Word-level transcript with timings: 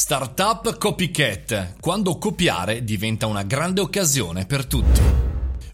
Startup 0.00 0.78
copycat, 0.78 1.74
quando 1.80 2.18
copiare 2.18 2.84
diventa 2.84 3.26
una 3.26 3.42
grande 3.42 3.80
occasione 3.80 4.46
per 4.46 4.64
tutti. 4.64 5.27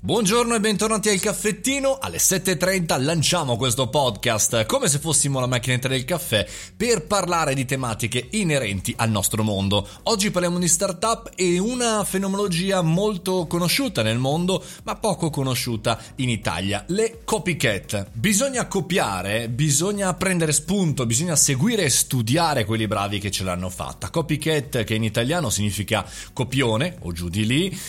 Buongiorno 0.05 0.55
e 0.55 0.61
bentornati 0.61 1.09
al 1.09 1.19
caffettino. 1.19 1.97
Alle 1.99 2.19
7.30 2.19 3.03
lanciamo 3.03 3.57
questo 3.57 3.89
podcast 3.89 4.67
come 4.67 4.87
se 4.87 4.99
fossimo 4.99 5.41
la 5.41 5.47
macchinetta 5.47 5.89
del 5.89 6.05
caffè 6.05 6.47
per 6.77 7.07
parlare 7.07 7.55
di 7.55 7.65
tematiche 7.65 8.29
inerenti 8.33 8.93
al 8.99 9.09
nostro 9.09 9.43
mondo. 9.43 9.89
Oggi 10.03 10.31
parliamo 10.31 10.59
di 10.59 10.69
startup 10.69 11.33
e 11.35 11.59
una 11.59 12.05
fenomenologia 12.05 12.83
molto 12.83 13.47
conosciuta 13.47 14.03
nel 14.03 14.19
mondo 14.19 14.63
ma 14.83 14.95
poco 14.97 15.31
conosciuta 15.31 15.99
in 16.17 16.29
Italia, 16.29 16.85
le 16.89 17.21
copycat. 17.25 18.09
Bisogna 18.13 18.67
copiare, 18.67 19.49
bisogna 19.49 20.13
prendere 20.13 20.53
spunto, 20.53 21.07
bisogna 21.07 21.35
seguire 21.35 21.85
e 21.85 21.89
studiare 21.89 22.67
quelli 22.67 22.87
bravi 22.87 23.19
che 23.19 23.31
ce 23.31 23.43
l'hanno 23.43 23.71
fatta. 23.71 24.11
Copycat 24.11 24.85
che 24.85 24.95
in 24.95 25.03
italiano 25.03 25.49
significa 25.49 26.07
copione 26.35 26.99
o 27.01 27.13
giù 27.13 27.31
di 27.31 27.47
lì, 27.47 27.81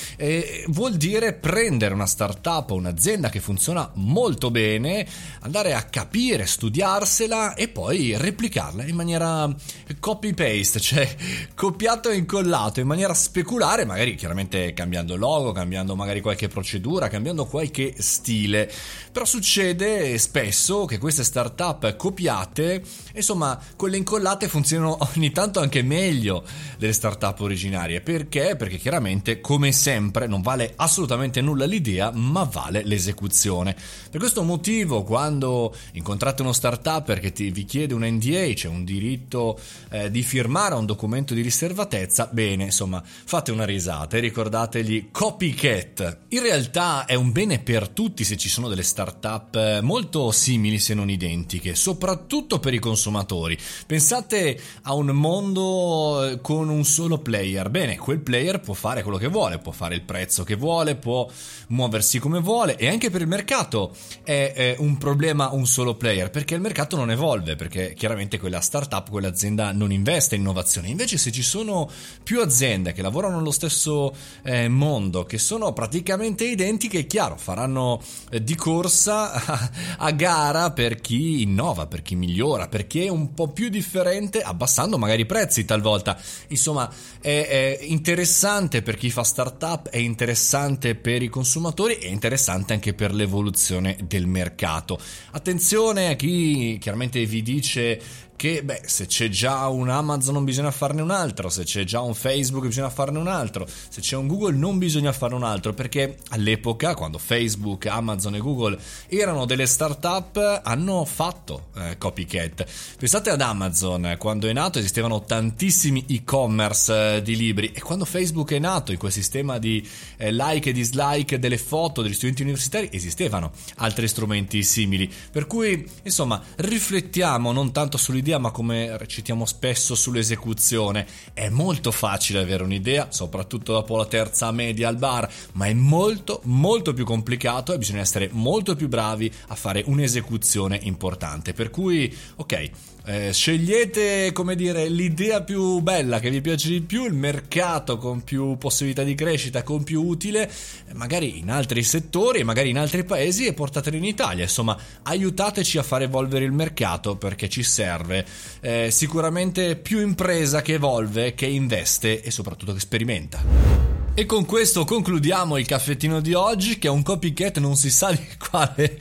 vuol 0.67 0.95
dire 0.95 1.33
prendere 1.33 1.93
una 1.93 2.03
una 2.05 2.07
startup 2.07 2.69
o 2.69 2.75
un'azienda 2.75 3.29
che 3.29 3.39
funziona 3.39 3.89
molto 3.95 4.51
bene, 4.51 5.05
andare 5.41 5.73
a 5.73 5.83
capire, 5.83 6.45
studiarsela 6.45 7.55
e 7.55 7.67
poi 7.67 8.15
replicarla 8.15 8.83
in 8.85 8.95
maniera 8.95 9.53
copy-paste, 9.99 10.79
cioè 10.79 11.15
copiato 11.55 12.09
e 12.09 12.15
incollato 12.15 12.79
in 12.79 12.87
maniera 12.87 13.13
speculare, 13.13 13.85
magari 13.85 14.15
chiaramente 14.15 14.73
cambiando 14.73 15.15
logo, 15.15 15.51
cambiando 15.51 15.95
magari 15.95 16.21
qualche 16.21 16.47
procedura, 16.47 17.07
cambiando 17.07 17.45
qualche 17.45 17.95
stile. 17.97 18.71
Però 19.11 19.25
succede 19.25 20.17
spesso 20.17 20.85
che 20.85 20.97
queste 20.97 21.23
startup 21.23 21.95
copiate, 21.95 22.83
insomma, 23.15 23.59
quelle 23.75 23.97
incollate 23.97 24.47
funzionano 24.47 24.97
ogni 25.15 25.31
tanto 25.31 25.59
anche 25.59 25.81
meglio 25.81 26.43
delle 26.77 26.93
startup 26.93 27.39
originarie. 27.39 28.01
Perché? 28.01 28.55
Perché 28.55 28.77
chiaramente, 28.77 29.41
come 29.41 29.71
sempre, 29.71 30.27
non 30.27 30.41
vale 30.41 30.73
assolutamente 30.75 31.41
nulla 31.41 31.65
l'idea 31.65 31.94
l'idea, 31.95 32.11
ma 32.11 32.43
vale 32.43 32.83
l'esecuzione. 32.83 33.75
Per 34.09 34.19
questo 34.19 34.43
motivo, 34.43 35.03
quando 35.03 35.73
incontrate 35.93 36.41
uno 36.41 36.53
startup 36.53 37.17
che 37.19 37.31
ti, 37.31 37.49
vi 37.51 37.65
chiede 37.65 37.93
un 37.93 38.05
NDA, 38.05 38.53
c'è 38.53 38.67
un 38.67 38.83
diritto 38.83 39.59
eh, 39.89 40.11
di 40.11 40.21
firmare 40.21 40.75
un 40.75 40.85
documento 40.85 41.33
di 41.33 41.41
riservatezza, 41.41 42.29
bene, 42.31 42.65
insomma, 42.65 43.01
fate 43.05 43.51
una 43.51 43.65
risata 43.65 44.17
e 44.17 44.19
ricordategli 44.19 45.09
copycat. 45.11 46.17
In 46.29 46.41
realtà 46.41 47.05
è 47.05 47.15
un 47.15 47.31
bene 47.31 47.59
per 47.59 47.89
tutti 47.89 48.23
se 48.23 48.37
ci 48.37 48.49
sono 48.49 48.67
delle 48.67 48.83
startup 48.83 49.55
eh, 49.55 49.81
molto 49.81 50.31
simili 50.31 50.79
se 50.79 50.93
non 50.93 51.09
identiche, 51.09 51.75
soprattutto 51.75 52.59
per 52.59 52.73
i 52.73 52.79
consumatori. 52.79 53.57
Pensate 53.85 54.59
a 54.83 54.93
un 54.93 55.07
mondo 55.07 56.25
eh, 56.25 56.41
con 56.41 56.69
un 56.69 56.83
solo 56.83 57.19
player. 57.19 57.69
Bene, 57.69 57.97
quel 57.97 58.19
player 58.19 58.59
può 58.59 58.73
fare 58.73 59.01
quello 59.01 59.17
che 59.17 59.27
vuole, 59.27 59.59
può 59.59 59.71
fare 59.71 59.95
il 59.95 60.01
prezzo 60.01 60.43
che 60.43 60.55
vuole, 60.55 60.95
può 60.95 61.29
muovere 61.67 61.84
muoversi 61.85 62.19
come 62.19 62.39
vuole 62.39 62.75
e 62.77 62.87
anche 62.87 63.09
per 63.11 63.21
il 63.21 63.27
mercato 63.27 63.93
è, 64.23 64.51
è 64.55 64.75
un 64.79 64.97
problema 64.97 65.49
un 65.51 65.67
solo 65.67 65.95
player 65.95 66.31
perché 66.31 66.55
il 66.55 66.61
mercato 66.61 66.95
non 66.95 67.11
evolve 67.11 67.55
perché 67.55 67.93
chiaramente 67.93 68.39
quella 68.39 68.59
startup, 68.59 69.09
quell'azienda 69.09 69.71
non 69.71 69.91
investe 69.91 70.35
in 70.35 70.41
innovazione. 70.41 70.89
Invece 70.89 71.17
se 71.17 71.31
ci 71.31 71.43
sono 71.43 71.89
più 72.23 72.41
aziende 72.41 72.91
che 72.91 73.01
lavorano 73.01 73.37
nello 73.37 73.51
stesso 73.51 74.13
eh, 74.43 74.67
mondo, 74.67 75.25
che 75.25 75.37
sono 75.37 75.73
praticamente 75.73 76.45
identiche, 76.45 76.99
è 76.99 77.07
chiaro, 77.07 77.37
faranno 77.37 78.01
eh, 78.31 78.43
di 78.43 78.55
corsa 78.55 79.31
a, 79.31 79.71
a 79.99 80.11
gara 80.11 80.71
per 80.71 80.99
chi 81.01 81.43
innova, 81.43 81.85
per 81.85 82.01
chi 82.01 82.15
migliora, 82.15 82.67
per 82.67 82.87
chi 82.87 83.05
è 83.05 83.09
un 83.09 83.33
po' 83.33 83.49
più 83.49 83.69
differente, 83.69 84.41
abbassando 84.41 84.97
magari 84.97 85.21
i 85.21 85.25
prezzi 85.25 85.65
talvolta. 85.65 86.17
Insomma, 86.47 86.89
è, 87.19 87.47
è 87.47 87.83
interessante 87.83 88.81
per 88.81 88.97
chi 88.97 89.11
fa 89.11 89.23
startup, 89.23 89.89
è 89.89 89.97
interessante 89.97 90.95
per 90.95 91.21
i 91.21 91.29
consumatori 91.29 91.74
consumatori 91.75 91.97
e 91.97 92.07
interessante 92.07 92.73
anche 92.73 92.93
per 92.93 93.13
l'evoluzione 93.13 93.97
del 94.07 94.25
mercato. 94.25 94.97
Attenzione 95.31 96.07
a 96.07 96.15
chi 96.15 96.77
chiaramente 96.79 97.23
vi 97.25 97.41
dice 97.41 98.01
che 98.35 98.63
beh, 98.63 98.81
se 98.85 99.05
c'è 99.05 99.29
già 99.29 99.67
un 99.67 99.89
Amazon 99.89 100.33
non 100.33 100.43
bisogna 100.43 100.71
farne 100.71 101.01
un 101.01 101.11
altro, 101.11 101.49
se 101.49 101.63
c'è 101.63 101.83
già 101.83 102.01
un 102.01 102.13
Facebook 102.13 102.65
bisogna 102.65 102.89
farne 102.89 103.17
un 103.17 103.27
altro, 103.27 103.65
se 103.67 104.01
c'è 104.01 104.15
un 104.15 104.27
Google 104.27 104.55
non 104.55 104.77
bisogna 104.77 105.11
farne 105.13 105.35
un 105.35 105.43
altro, 105.43 105.73
perché 105.73 106.17
all'epoca 106.29 106.95
quando 106.95 107.17
Facebook, 107.17 107.85
Amazon 107.85 108.35
e 108.35 108.39
Google 108.39 108.77
erano 109.07 109.45
delle 109.45 109.65
start-up 109.65 110.61
hanno 110.63 111.05
fatto 111.05 111.67
eh, 111.75 111.97
copycat. 111.97 112.65
Pensate 112.99 113.29
ad 113.29 113.41
Amazon, 113.41 114.15
quando 114.19 114.47
è 114.47 114.53
nato 114.53 114.79
esistevano 114.79 115.23
tantissimi 115.23 116.05
e-commerce 116.07 117.15
eh, 117.15 117.21
di 117.21 117.35
libri 117.35 117.71
e 117.71 117.81
quando 117.81 118.05
Facebook 118.05 118.51
è 118.51 118.59
nato 118.59 118.91
in 118.91 118.97
quel 118.97 119.11
sistema 119.11 119.57
di 119.57 119.87
eh, 120.17 120.31
like 120.33 120.69
e 120.69 120.73
dislike 120.73 121.39
delle 121.39 121.57
foto 121.57 122.01
degli 122.01 122.13
studenti 122.13 122.41
universitari 122.41 122.89
esistevano 122.91 123.51
altri 123.77 124.07
strumenti 124.07 124.61
simili, 124.61 125.09
per 125.31 125.47
cui 125.47 125.89
insomma 126.03 126.41
riflettiamo 126.57 127.51
non 127.51 127.71
tanto 127.71 127.97
sull'idea 127.97 128.23
un'idea, 128.25 128.37
ma 128.39 128.49
come 128.49 128.97
recitiamo 128.97 129.45
spesso 129.45 129.93
sull'esecuzione, 129.93 131.05
è 131.33 131.49
molto 131.49 131.91
facile 131.91 132.39
avere 132.39 132.63
un'idea, 132.63 133.07
soprattutto 133.09 133.73
dopo 133.73 133.97
la 133.97 134.05
terza 134.05 134.51
media 134.51 134.87
al 134.87 134.97
bar, 134.97 135.31
ma 135.53 135.67
è 135.67 135.73
molto 135.73 136.41
molto 136.45 136.93
più 136.93 137.05
complicato 137.05 137.73
e 137.73 137.77
bisogna 137.77 138.01
essere 138.01 138.29
molto 138.31 138.75
più 138.75 138.87
bravi 138.87 139.31
a 139.47 139.55
fare 139.55 139.83
un'esecuzione 139.85 140.79
importante. 140.81 141.53
Per 141.53 141.69
cui, 141.69 142.13
ok, 142.37 142.71
eh, 143.07 143.31
scegliete 143.31 144.31
come 144.31 144.55
dire 144.55 144.89
l'idea 144.89 145.43
più 145.43 145.79
bella 145.81 146.19
che 146.19 146.31
vi 146.31 146.41
piace 146.41 146.69
di 146.69 146.81
più, 146.81 147.05
il 147.05 147.13
mercato 147.13 147.97
con 147.97 148.23
più 148.23 148.57
possibilità 148.57 149.03
di 149.03 149.13
crescita, 149.13 149.61
con 149.61 149.83
più 149.83 150.03
utile, 150.03 150.49
magari 150.93 151.37
in 151.37 151.51
altri 151.51 151.83
settori, 151.83 152.43
magari 152.43 152.69
in 152.69 152.79
altri 152.79 153.03
paesi 153.03 153.45
e 153.45 153.53
portatelo 153.53 153.95
in 153.95 154.05
Italia. 154.05 154.43
Insomma, 154.43 154.75
aiutateci 155.03 155.77
a 155.77 155.83
far 155.83 156.01
evolvere 156.01 156.45
il 156.45 156.51
mercato 156.51 157.15
perché 157.15 157.47
ci 157.47 157.61
serve. 157.61 158.14
Eh, 158.61 158.89
sicuramente 158.91 159.75
più 159.75 159.99
impresa 159.99 160.61
che 160.61 160.73
evolve, 160.73 161.33
che 161.33 161.47
investe 161.47 162.21
e 162.21 162.29
soprattutto 162.29 162.73
che 162.73 162.79
sperimenta. 162.79 163.95
E 164.17 164.25
con 164.25 164.45
questo 164.45 164.85
concludiamo 164.85 165.57
il 165.57 165.65
caffettino 165.65 166.21
di 166.21 166.33
oggi, 166.33 166.79
che 166.79 166.87
è 166.87 166.89
un 166.89 167.03
copycat, 167.03 167.57
non 167.57 167.75
si 167.75 167.91
sa 167.91 168.11
di 168.15 168.25
quale, 168.49 168.97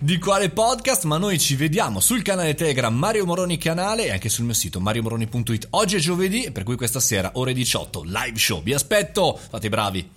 di 0.00 0.18
quale 0.18 0.48
podcast, 0.48 1.04
ma 1.04 1.18
noi 1.18 1.38
ci 1.38 1.56
vediamo 1.56 2.00
sul 2.00 2.22
canale 2.22 2.54
Telegram 2.54 2.94
Mario 2.94 3.26
Moroni 3.26 3.58
Canale 3.58 4.06
e 4.06 4.12
anche 4.12 4.30
sul 4.30 4.46
mio 4.46 4.54
sito 4.54 4.80
mariomoroni.it. 4.80 5.66
Oggi 5.72 5.96
è 5.96 5.98
giovedì, 5.98 6.50
per 6.52 6.62
cui 6.62 6.76
questa 6.76 7.00
sera, 7.00 7.32
ore 7.34 7.52
18, 7.52 8.02
live 8.04 8.38
show. 8.38 8.62
Vi 8.62 8.72
aspetto, 8.72 9.38
fate 9.50 9.66
i 9.66 9.68
bravi. 9.68 10.10